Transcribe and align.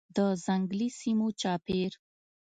د 0.15 0.17
ځنګلي 0.45 0.87
سیمو 0.99 1.27
چاپیر 1.41 1.91